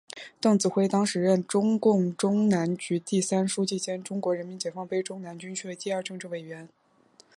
[0.39, 6.67] 邓子恢当时任中共中南局第三书记兼中国人民解放军中南军区第二政治委员。